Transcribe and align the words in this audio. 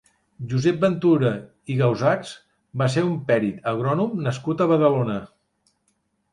Josep 0.53 0.79
Ventura 0.85 1.29
i 1.73 1.75
Gausachs 1.81 2.33
va 2.83 2.89
ser 2.95 3.05
un 3.11 3.13
perit 3.29 3.71
agrònom 3.75 4.19
nascut 4.31 4.67
a 4.67 4.71
Badalona. 4.75 5.23